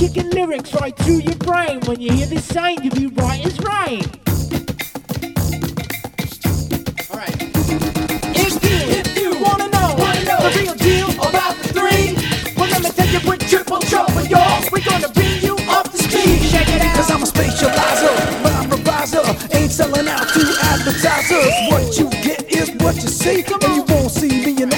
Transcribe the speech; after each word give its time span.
kicking 0.00 0.30
lyrics 0.30 0.72
right 0.80 0.96
through 0.96 1.18
your 1.18 1.36
brain. 1.36 1.78
When 1.80 2.00
you 2.00 2.10
hear 2.10 2.24
this 2.24 2.46
sound, 2.46 2.82
you 2.82 2.90
be 2.90 3.08
right 3.08 3.44
as 3.44 3.58
rain. 3.60 4.00
If 8.32 8.64
you, 8.64 8.76
if 8.96 9.08
you 9.20 9.38
wanna 9.44 9.68
know, 9.68 9.94
wanna 9.98 10.24
know 10.24 10.40
the 10.40 10.52
real 10.56 10.74
deal 10.76 11.10
about 11.20 11.54
the 11.60 11.68
three, 11.76 12.16
well 12.56 12.70
let 12.70 12.82
me 12.82 12.88
tell 12.88 13.08
you 13.08 13.20
with 13.28 13.46
triple 13.46 13.80
trouble, 13.80 14.22
y'all, 14.24 14.64
we're 14.72 14.80
gonna 14.80 15.10
bring 15.10 15.42
you 15.42 15.56
up 15.68 15.90
to 15.90 15.98
speed. 15.98 16.48
Check 16.48 16.68
it 16.68 16.80
out. 16.80 16.96
Cause 16.96 17.10
I'm 17.10 17.22
a 17.22 17.26
spatializer, 17.26 18.42
rhyme 18.42 18.70
reviser, 18.70 19.20
ain't 19.54 19.70
selling 19.70 20.08
out 20.08 20.26
to 20.28 20.40
advertisers. 20.72 21.52
What 21.68 21.98
you 21.98 22.08
get 22.24 22.50
is 22.50 22.70
what 22.82 22.94
you 22.96 23.10
see, 23.10 23.44
and 23.44 23.76
you 23.76 23.82
won't 23.82 24.10
see 24.10 24.46
me 24.46 24.62
in 24.62 24.69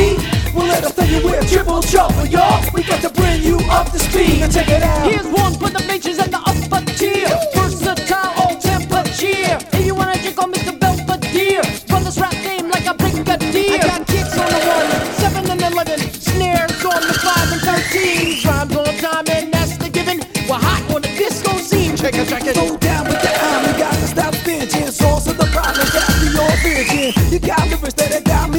three, 0.00 0.52
well 0.54 0.66
let 0.66 0.84
us 0.84 0.94
tell 0.94 1.06
you 1.06 1.24
we're 1.24 1.42
triple 1.42 1.82
trouble, 1.82 2.26
y'all. 2.26 2.62
We 2.74 2.82
got 2.82 3.00
to 3.02 3.10
bring 3.10 3.42
you 3.42 3.58
up 3.70 3.90
to 3.92 3.98
speed. 3.98 4.40
Now 4.40 4.48
check 4.48 4.68
it 4.68 4.82
out. 4.82 5.10
Here's 5.10 5.26
one 5.26 5.54
for 5.54 5.68
the 5.70 5.84
majors 5.86 6.18
and 6.18 6.32
the 6.32 6.38
upper 6.38 6.84
tier. 6.98 7.28
Versatile, 7.54 8.32
all 8.40 8.56
temper 8.56 9.02
cheer. 9.16 9.58
If 9.72 9.86
you 9.86 9.94
wanna 9.94 10.16
drink 10.22 10.38
on 10.38 10.52
Mr. 10.52 10.78
Belvedere, 10.78 11.62
run 11.90 12.04
this 12.04 12.18
rap 12.18 12.32
game 12.32 12.68
like 12.70 12.86
a 12.86 12.94
brigadier. 12.94 13.80
I 13.80 13.98
got 13.98 14.06
kicks 14.06 14.36
on 14.38 14.48
the 14.48 14.60
one, 14.76 14.88
seven 15.20 15.50
and 15.50 15.62
eleven, 15.62 15.98
snares 16.12 16.84
on 16.84 17.02
the 17.08 17.14
five 17.24 17.48
and 17.52 17.62
thirteen, 17.62 18.40
rhymes 18.44 18.76
on 18.76 18.94
time, 19.04 19.26
and 19.28 19.52
that's 19.52 19.76
the 19.76 19.88
given. 19.90 20.18
We're 20.48 20.62
hot 20.68 20.82
on 20.94 21.02
the 21.02 21.12
disco 21.18 21.56
scene. 21.58 21.96
Check 21.96 22.14
it, 22.14 22.28
check 22.28 22.46
it. 22.46 22.54
Slow 22.54 22.76
down 22.78 23.06
with 23.06 23.20
the 23.22 23.32
arm, 23.46 23.64
you 23.66 23.74
gotta 23.78 24.06
stop 24.06 24.34
bitching. 24.46 24.90
Source 24.90 25.26
of 25.26 25.36
the 25.36 25.46
problem, 25.46 25.86
got 25.92 26.08
the 26.22 26.28
origin. 26.46 27.12
You 27.32 27.38
got 27.38 27.68
lyrics 27.68 27.94
that 27.94 28.24
got 28.24 28.50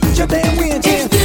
quitting 0.00 0.16
your 0.16 0.26
damn 0.26 0.56
windshield. 0.56 1.17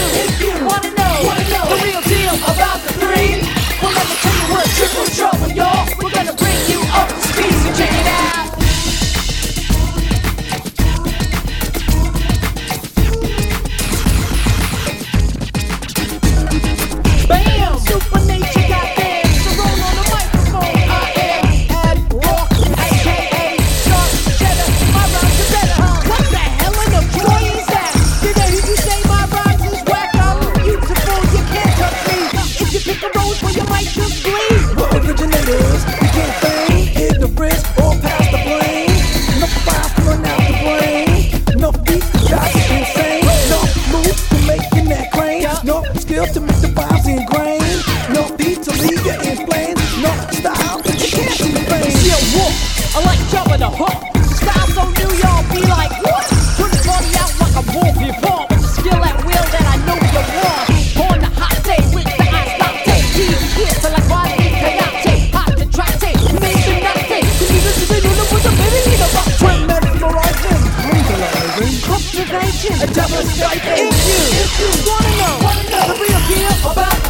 motivation, 72.26 72.74
a 72.82 72.94
double 72.94 73.24
stipend. 73.28 73.92
If 73.92 74.60
you, 74.60 74.70
if 74.70 74.86
you 74.86 74.92
wanna 74.92 75.12
know, 75.18 75.46
wanna 75.46 75.70
know 75.70 75.94
the 75.94 76.00
real 76.00 76.22
deal 76.28 76.72
about 76.72 77.03